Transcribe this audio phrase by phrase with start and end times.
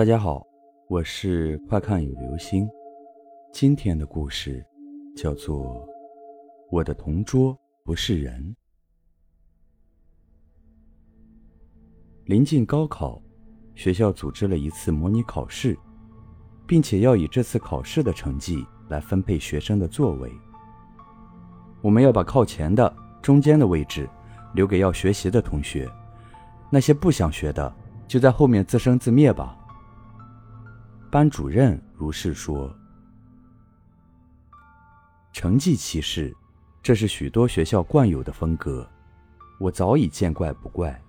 [0.00, 0.42] 大家好，
[0.88, 2.66] 我是快看有流星。
[3.52, 4.64] 今天的故事
[5.14, 5.86] 叫做
[6.70, 8.42] 《我的同桌不是人》。
[12.24, 13.20] 临近高考，
[13.74, 15.78] 学校组织了一次模拟考试，
[16.66, 20.32] 并且要以这次考试的成绩来分配学生的座位。
[21.82, 22.90] 我们要把靠前的、
[23.20, 24.08] 中间的位置
[24.54, 25.86] 留给要学习的同学，
[26.70, 27.70] 那些不想学的
[28.08, 29.58] 就在后面自生自灭吧。
[31.10, 32.72] 班主任如是说
[35.34, 36.32] ：“成绩歧视，
[36.80, 38.88] 这是许多学校惯有的风格，
[39.58, 41.02] 我早已见怪不怪。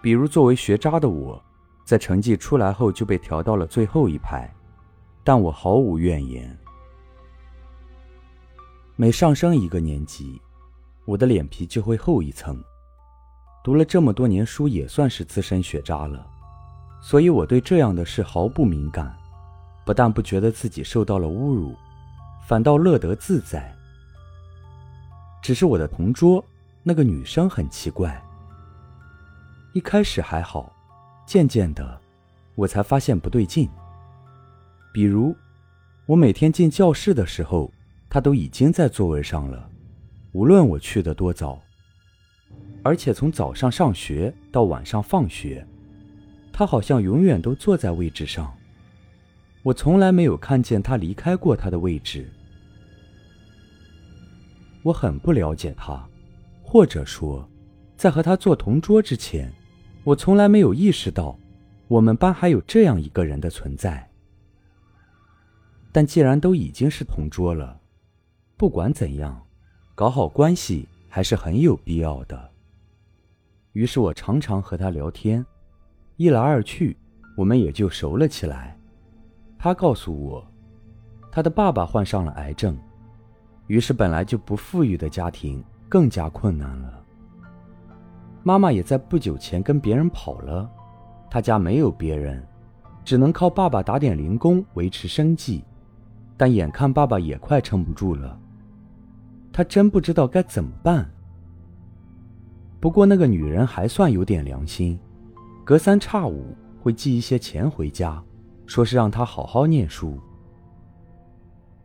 [0.00, 1.40] 比如作为学渣的我，
[1.84, 4.50] 在成绩出来后就被调到了最后一排，
[5.22, 6.58] 但我毫无怨言。
[8.96, 10.40] 每上升一个年级，
[11.04, 12.58] 我的脸皮就会厚一层。
[13.62, 16.26] 读了这么多年书，也算是资深学渣了。”
[17.02, 19.12] 所以我对这样的事毫不敏感，
[19.84, 21.74] 不但不觉得自己受到了侮辱，
[22.46, 23.74] 反倒乐得自在。
[25.42, 26.42] 只是我的同桌
[26.84, 28.22] 那个女生很奇怪，
[29.72, 30.72] 一开始还好，
[31.26, 32.00] 渐渐的，
[32.54, 33.68] 我才发现不对劲。
[34.94, 35.34] 比如，
[36.06, 37.68] 我每天进教室的时候，
[38.08, 39.68] 她都已经在座位上了，
[40.30, 41.60] 无论我去的多早，
[42.84, 45.66] 而且从早上上学到晚上放学。
[46.52, 48.54] 他好像永远都坐在位置上，
[49.62, 52.30] 我从来没有看见他离开过他的位置。
[54.82, 56.06] 我很不了解他，
[56.62, 57.48] 或者说，
[57.96, 59.50] 在和他做同桌之前，
[60.04, 61.38] 我从来没有意识到
[61.88, 64.10] 我们班还有这样一个人的存在。
[65.92, 67.80] 但既然都已经是同桌了，
[68.56, 69.46] 不管怎样，
[69.94, 72.50] 搞好关系还是很有必要的。
[73.72, 75.44] 于是我常常和他聊天。
[76.16, 76.96] 一来二去，
[77.36, 78.78] 我们也就熟了起来。
[79.58, 80.46] 他告诉我，
[81.30, 82.76] 他的爸爸患上了癌症，
[83.66, 87.02] 于是本来就不富裕的家庭更加困难了。
[88.42, 90.70] 妈妈也在不久前跟别人跑了，
[91.30, 92.44] 他家没有别人，
[93.04, 95.64] 只能靠爸爸打点零工维持生计。
[96.36, 98.36] 但眼看爸爸也快撑不住了，
[99.52, 101.08] 他真不知道该怎么办。
[102.80, 104.98] 不过那个女人还算有点良心。
[105.72, 108.22] 隔三差五会寄一些钱回家，
[108.66, 110.20] 说是让他好好念书。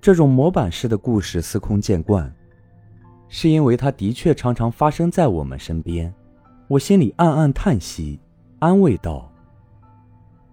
[0.00, 2.32] 这种模板式的故事司空见惯，
[3.26, 6.14] 是因为它的确常常发生在我们身边。
[6.68, 8.20] 我心里暗暗叹息，
[8.60, 9.28] 安慰道：“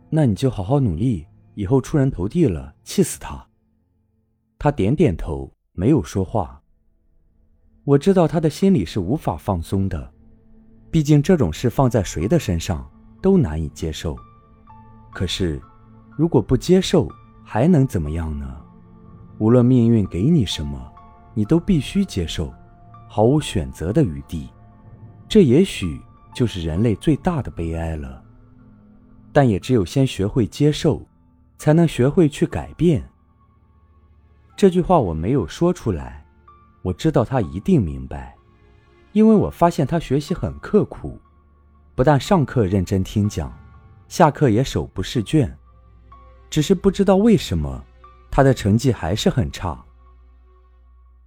[0.09, 3.47] 那你就好好努力，以后出人头地了，气死他。”
[4.57, 6.59] 他点点头，没有说话。
[7.83, 10.11] 我知道他的心里是无法放松的，
[10.89, 12.89] 毕竟这种事放在谁的身上。
[13.21, 14.17] 都难以接受，
[15.11, 15.61] 可是，
[16.15, 17.09] 如果不接受，
[17.43, 18.55] 还能怎么样呢？
[19.37, 20.79] 无论命运给你什么，
[21.33, 22.53] 你都必须接受，
[23.07, 24.49] 毫无选择的余地。
[25.27, 25.99] 这也许
[26.33, 28.23] 就是人类最大的悲哀了。
[29.31, 31.05] 但也只有先学会接受，
[31.57, 33.07] 才能学会去改变。
[34.57, 36.25] 这句话我没有说出来，
[36.81, 38.35] 我知道他一定明白，
[39.11, 41.19] 因为我发现他学习很刻苦。
[41.99, 43.53] 不但上课认真听讲，
[44.07, 45.53] 下课也手不释卷，
[46.49, 47.83] 只是不知道为什么，
[48.31, 49.77] 他的成绩还是很差。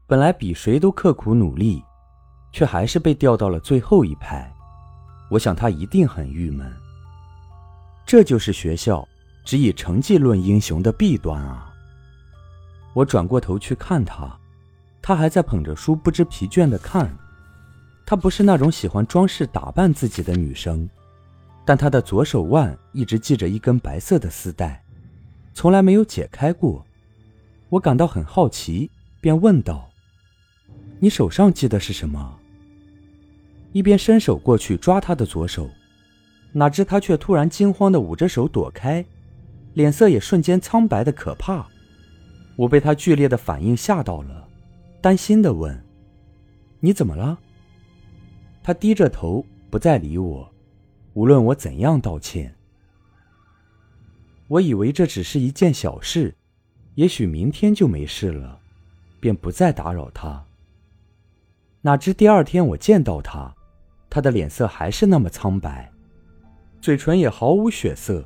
[0.07, 1.85] 本来比谁都刻苦努力，
[2.53, 4.51] 却还是被调到了最后一排。
[5.31, 6.67] 我想他一定很郁闷。
[8.07, 9.07] 这就是学校
[9.45, 11.71] 只以成绩论英雄的弊端啊！
[12.95, 14.27] 我转过头去看他，
[15.03, 17.15] 他还在捧着书不知疲倦地看。
[18.05, 20.89] 她不是那种喜欢装饰打扮自己的女生，
[21.65, 24.83] 但她的左手腕一直系着一根白色的丝带，
[25.55, 26.85] 从来没有解开过。
[27.71, 29.89] 我感到很好奇，便问道
[31.01, 32.39] ：“你手上系的是什么？”
[33.73, 35.71] 一边伸手过去抓她的左手，
[36.53, 39.03] 哪知她却突然惊慌地捂着手躲开，
[39.73, 41.67] 脸色也瞬间苍白的可怕。
[42.57, 44.47] 我被她剧烈的反应吓到了，
[45.01, 45.83] 担心地问
[46.81, 47.39] ：“你怎么了？”
[48.63, 50.49] 他低着头，不再理我，
[51.15, 52.55] 无论我怎样道歉。
[54.47, 56.35] 我以为这只是一件小事，
[56.95, 58.61] 也许明天就没事了，
[59.19, 60.45] 便不再打扰他。
[61.81, 63.53] 哪知第二天我见到他，
[64.09, 65.91] 他的脸色还是那么苍白，
[66.81, 68.25] 嘴唇也毫无血色。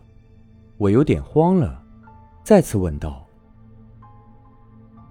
[0.76, 1.82] 我有点慌了，
[2.44, 3.26] 再次问道：“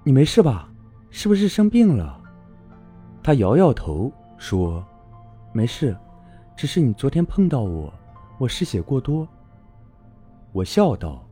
[0.06, 0.70] 你没事吧？
[1.10, 2.22] 是不是生病了？”
[3.24, 4.86] 他摇摇头说。
[5.56, 5.96] 没事，
[6.54, 7.94] 只是你昨天碰到我，
[8.38, 9.26] 我失血过多。
[10.52, 11.26] 我笑道：“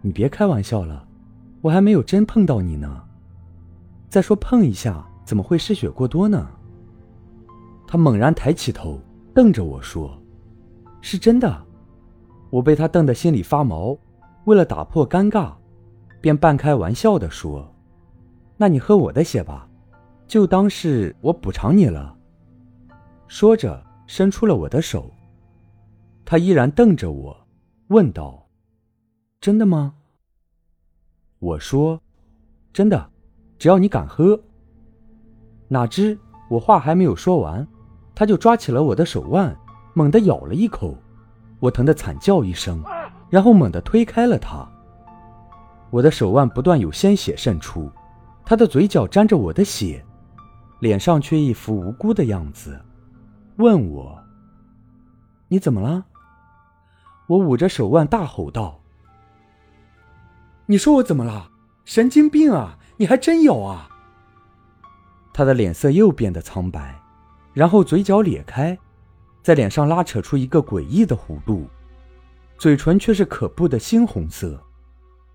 [0.00, 1.04] 你别开玩笑了，
[1.62, 3.02] 我还没有真碰到你呢。
[4.08, 6.48] 再说碰一下，怎么会失血过多呢？”
[7.88, 9.00] 他猛然抬起头，
[9.34, 10.16] 瞪着我说
[11.02, 11.60] ：“是真的。”
[12.50, 13.98] 我被他瞪得心里发毛，
[14.44, 15.52] 为了打破尴尬，
[16.20, 17.68] 便半开玩笑地说
[18.56, 19.68] ：“那你喝我的血吧，
[20.28, 22.12] 就当是我补偿你了。”
[23.28, 25.10] 说着，伸出了我的手。
[26.24, 27.46] 他依然瞪着我。
[27.88, 28.48] 问道
[29.40, 29.94] ：“真的吗？”
[31.38, 32.00] 我说
[32.72, 33.10] ：“真的，
[33.58, 34.40] 只要你敢喝。”
[35.68, 36.18] 哪知
[36.48, 37.66] 我话还没有说完，
[38.14, 39.56] 他就抓起了我的手腕，
[39.94, 40.96] 猛地咬了一口，
[41.60, 42.82] 我疼得惨叫一声，
[43.30, 44.68] 然后猛地推开了他。
[45.90, 47.90] 我的手腕不断有鲜血渗出，
[48.44, 50.04] 他的嘴角沾着我的血，
[50.80, 52.80] 脸上却一副无辜的样子，
[53.56, 54.24] 问我
[55.48, 56.06] ：“你怎么了？”
[57.28, 58.80] 我捂着手腕大吼道
[60.66, 61.50] ：“你说我怎么了？
[61.84, 62.78] 神经病啊！
[62.96, 63.88] 你还真有啊！”
[65.32, 67.00] 他的脸色又变得苍白，
[67.52, 68.78] 然后嘴角咧开，
[69.42, 71.68] 在脸上拉扯出一个诡异的弧度，
[72.58, 74.62] 嘴唇却是可怖的猩红色。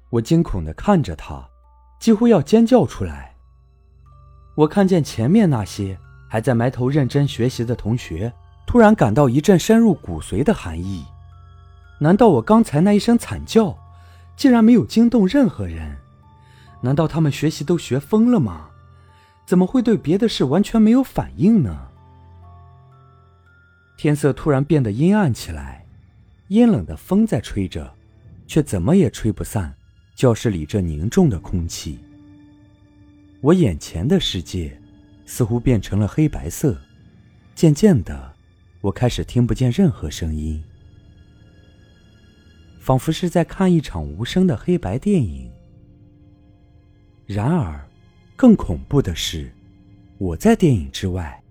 [0.09, 1.47] 我惊恐地看着他，
[1.99, 3.35] 几乎要尖叫出来。
[4.55, 5.97] 我看见前面那些
[6.31, 8.31] 还在埋头认真学习的同学，
[8.65, 11.03] 突然感到一阵深入骨髓的寒意。
[11.99, 13.77] 难道我刚才那一声惨叫，
[14.37, 15.97] 竟然没有惊动任何人？
[16.79, 18.69] 难道他们学习都学疯了吗？
[19.45, 21.77] 怎么会对别的事完全没有反应呢？
[23.97, 25.85] 天色突然变得阴暗起来，
[26.47, 27.93] 阴冷的风在吹着，
[28.47, 29.75] 却怎么也吹不散
[30.15, 31.99] 教室里这凝重的空气。
[33.41, 34.80] 我眼前的世界
[35.33, 36.77] 似乎变成了黑白色，
[37.55, 38.33] 渐渐的，
[38.81, 40.61] 我开始听不见任何声音。
[42.81, 45.49] 仿佛是在看一场无声的黑白电影。
[47.25, 47.79] 然而，
[48.35, 49.49] 更恐怖的是，
[50.17, 51.41] 我在电影之外，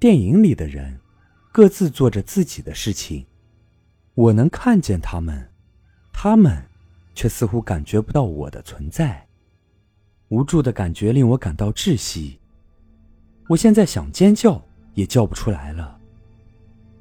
[0.00, 0.98] 电影里的人
[1.52, 3.26] 各自做着自己的事情，
[4.14, 5.50] 我能看见他们，
[6.10, 6.64] 他们
[7.14, 9.28] 却似乎感觉不到我的存在。
[10.28, 12.40] 无助的感觉令我感到窒息。
[13.48, 14.62] 我现在想尖叫
[14.94, 15.98] 也叫不出来了，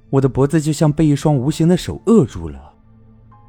[0.09, 2.73] 我的脖子就像被一双无形的手扼住了。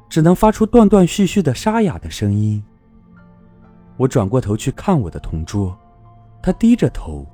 [0.09, 2.61] 只能发出断断续续的沙哑的声音。
[3.95, 5.77] 我转过头去看我的同桌，
[6.41, 7.27] 他低着头，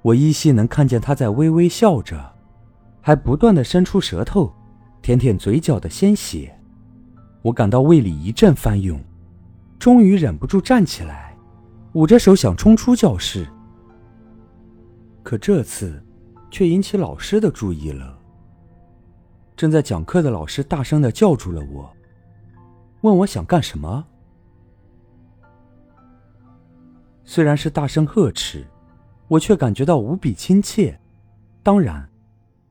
[0.00, 2.32] 我依稀能看见他在微微笑着，
[3.00, 4.54] 还不断的伸出舌头，
[5.02, 6.56] 舔舔嘴角的鲜血。
[7.42, 9.02] 我感到胃里一阵翻涌，
[9.76, 11.36] 终于忍不住站起来，
[11.94, 13.44] 捂着手想冲出教室。
[15.28, 16.02] 可这次，
[16.50, 18.18] 却引起老师的注意了。
[19.54, 21.94] 正在讲课的老师大声的叫住了我，
[23.02, 24.06] 问我想干什么。
[27.24, 28.66] 虽然是大声呵斥，
[29.28, 30.98] 我却感觉到无比亲切。
[31.62, 32.08] 当然，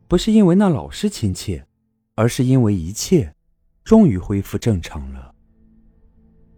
[0.07, 1.63] 不是因为那老师亲切，
[2.15, 3.31] 而是因为一切
[3.83, 5.31] 终于恢复正常了。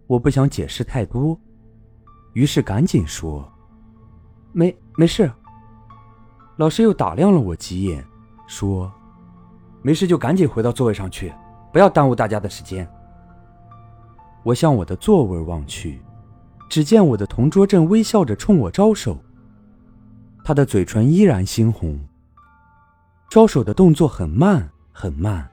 [0.06, 1.38] 我不想解释太多，
[2.32, 3.46] 于是赶紧说
[4.54, 5.30] ：“没没事。”
[6.60, 8.04] 老师又打量了我几眼，
[8.46, 8.92] 说。
[9.80, 11.32] 没事就赶紧回到座位上去，
[11.72, 12.86] 不要耽误大家的时间。
[14.42, 16.02] 我向我的座位望去，
[16.68, 19.16] 只见我的同桌正微笑着冲我招手，
[20.44, 21.98] 他的嘴唇依然猩红，
[23.30, 25.48] 招手的动作很慢很慢，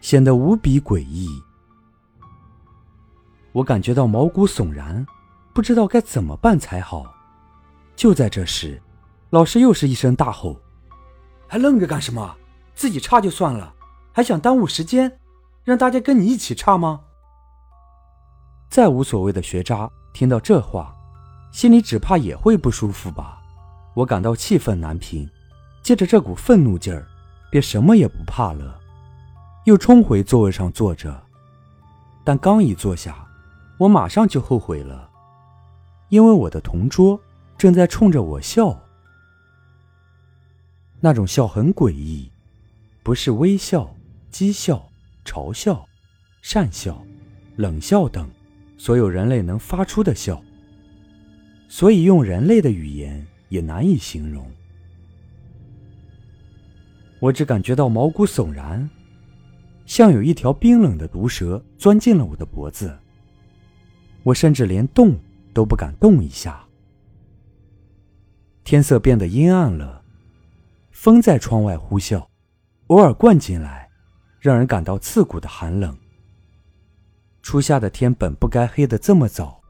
[0.00, 1.26] 显得无比诡异。
[3.50, 5.04] 我感觉到毛骨悚然，
[5.52, 7.12] 不知道该怎么办才好。
[7.96, 8.80] 就在这时，
[9.32, 10.60] 老师又是一声大吼
[11.48, 12.36] ：“还愣着干什么？”
[12.76, 13.74] 自己差就算了，
[14.12, 15.10] 还想耽误时间，
[15.64, 17.00] 让大家跟你一起差吗？
[18.68, 20.94] 再无所谓的学渣听到这话，
[21.50, 23.40] 心里只怕也会不舒服吧。
[23.94, 25.26] 我感到气愤难平，
[25.82, 27.06] 借着这股愤怒劲儿，
[27.50, 28.78] 便什么也不怕了，
[29.64, 31.18] 又冲回座位上坐着。
[32.22, 33.26] 但刚一坐下，
[33.78, 35.08] 我马上就后悔了，
[36.10, 37.18] 因为我的同桌
[37.56, 38.78] 正在冲着我笑，
[41.02, 42.30] 那种笑很诡异。
[43.02, 43.94] 不是微笑、
[44.30, 44.88] 讥笑、
[45.24, 45.84] 嘲笑、
[46.40, 47.04] 善笑、
[47.56, 48.30] 冷笑等
[48.78, 50.40] 所有人类能发出的笑，
[51.68, 54.48] 所以用人类的语言也难以形容。
[57.18, 58.88] 我只感觉到毛骨悚然，
[59.84, 62.96] 像有一条冰冷的毒蛇钻进了我的脖子。
[64.22, 65.18] 我甚至连动
[65.52, 66.64] 都不敢动一下。
[68.62, 70.01] 天色变得阴暗了，
[70.92, 72.24] 风在窗外呼啸。
[72.86, 73.88] 偶尔灌进来，
[74.38, 75.96] 让人感到刺骨的寒冷。
[77.42, 79.60] 初夏的天本不该黑得这么早，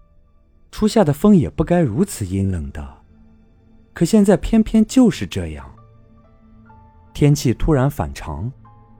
[0.70, 3.02] 初夏的风也不该如此阴冷的，
[3.94, 5.72] 可现在偏偏就是这样。
[7.14, 8.50] 天气突然反常，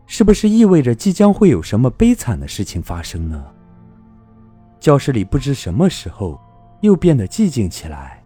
[0.07, 3.45] 是不是意味着即将会有什么悲惨的事情发生呢？
[4.79, 6.41] 教室里不知什么时候
[6.81, 8.23] 又变得寂静起来，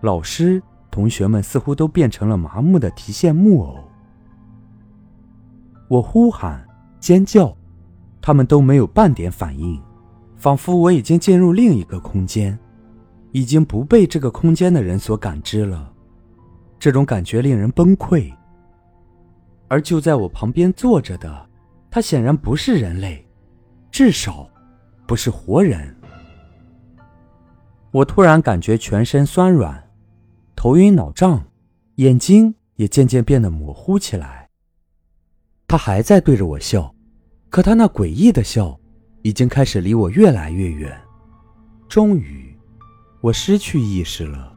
[0.00, 3.78] 老师、同学们似乎都变成了麻木的提线木偶。
[5.88, 6.66] 我呼喊、
[7.00, 7.56] 尖叫，
[8.20, 9.80] 他们都没有半点反应，
[10.36, 12.58] 仿佛我已经进入另一个空间，
[13.32, 15.92] 已经不被这个空间的人所感知了。
[16.78, 18.32] 这种感觉令人崩溃。
[19.68, 21.46] 而就在我旁边坐着的，
[21.90, 23.26] 他显然不是人类，
[23.90, 24.48] 至少
[25.06, 25.94] 不是活人。
[27.90, 29.82] 我突然感觉全身酸软，
[30.58, 31.44] 头晕脑胀，
[31.94, 34.50] 眼睛也渐渐变得模糊起来。
[35.68, 36.92] 他还在对着我笑，
[37.48, 38.76] 可他那诡异的笑
[39.22, 41.00] 已经开始离我越来越远。
[41.88, 42.58] 终于，
[43.20, 44.52] 我失去意识了。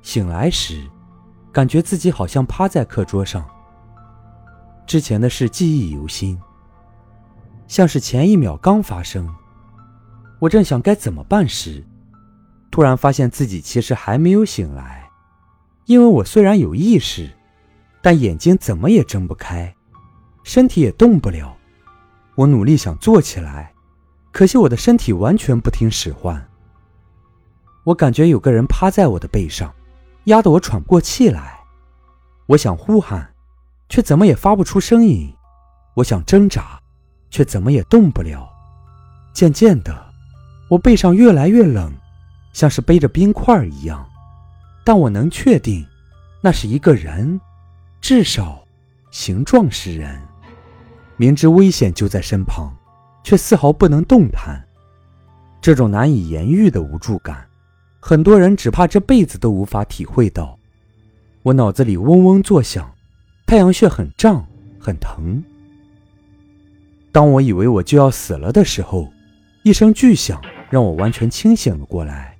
[0.00, 0.88] 醒来时。
[1.52, 3.42] 感觉自己好像趴在课桌上。
[4.86, 6.38] 之前的事记忆犹新，
[7.66, 9.26] 像是前一秒刚发生。
[10.38, 11.82] 我正想该怎么办时，
[12.76, 15.08] 突然发现自己其实还没有醒来，
[15.86, 17.30] 因为我虽然有意识，
[18.02, 19.74] 但眼睛怎么也睁不开，
[20.44, 21.56] 身体也动不了。
[22.34, 23.72] 我努力想坐起来，
[24.30, 26.46] 可惜我的身体完全不听使唤。
[27.82, 29.72] 我感觉有个人趴在我的背上。
[30.24, 31.58] 压得我喘不过气来，
[32.44, 33.26] 我想呼喊，
[33.88, 35.34] 却怎么也发不出声音；
[35.94, 36.78] 我想挣扎，
[37.30, 38.46] 却怎么也动不了。
[39.32, 40.12] 渐渐的，
[40.68, 41.90] 我背上越来越冷，
[42.56, 44.08] 像是背着冰块一样。
[44.82, 45.86] 但我能确定，
[46.40, 47.38] 那是一个人，
[48.00, 48.64] 至少
[49.10, 50.18] 形状是人。
[51.18, 52.74] 明知危险就在身旁，
[53.22, 54.66] 却丝毫不能动弹。
[55.60, 57.46] 这种难以言喻的无助感。
[58.00, 60.58] 很多人只怕这辈子都无法体会到。
[61.42, 62.90] 我脑子里嗡嗡作响，
[63.44, 64.46] 太阳穴很胀
[64.80, 65.44] 很疼。
[67.12, 69.12] 当我以为我就要死了的时候，
[69.62, 72.35] 一声巨响让我完全清醒了过来。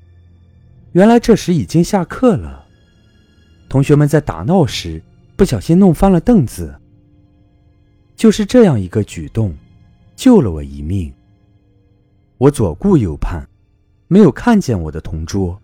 [0.97, 2.65] 原来这时已经下课了，
[3.69, 5.03] 同学们在打闹时
[5.37, 6.75] 不小心弄翻了凳子。
[8.15, 9.55] 就是这样一个举动，
[10.17, 11.13] 救了我一命。
[12.39, 13.47] 我左顾右盼。
[14.09, 15.61] 没有看见我的同桌，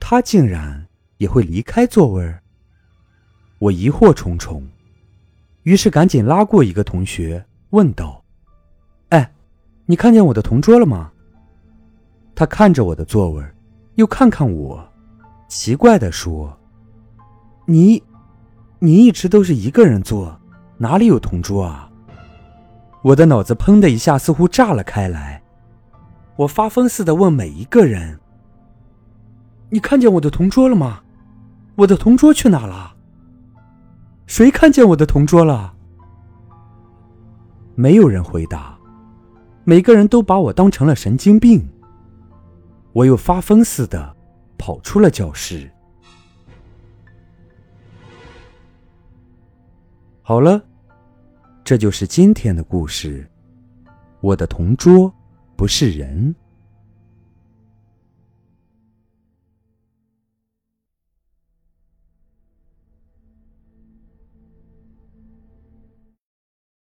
[0.00, 0.86] 他竟然
[1.18, 2.34] 也会离开座位。
[3.58, 4.66] 我疑惑重重，
[5.64, 8.24] 于是赶紧拉过一个同学，问道
[9.10, 9.30] ：“哎，
[9.84, 11.12] 你看见我的同桌了吗？”
[12.34, 13.44] 他看着我的座位，
[13.98, 14.88] 又看看我，
[15.48, 16.56] 奇怪地说
[17.66, 18.00] ：“你，
[18.78, 20.40] 你一直都是一个人坐，
[20.76, 21.90] 哪里有同桌啊？”
[23.02, 25.42] 我的脑子砰的一下，似乎炸了开来。
[26.36, 28.20] 我发疯似的问每一个人
[29.68, 31.00] ：“你看见我的同桌了吗？
[31.74, 32.94] 我的同桌去哪了？
[34.26, 35.74] 谁看见我的同桌了？”
[37.74, 38.78] 没有人回答，
[39.64, 41.68] 每个人都把我当成了神经病。
[42.98, 44.16] 我又发疯似的
[44.58, 45.70] 跑出了教室。
[50.20, 50.60] 好了，
[51.62, 53.24] 这就是今天的故事。
[54.20, 55.14] 我的同桌。
[55.54, 56.34] 不是人。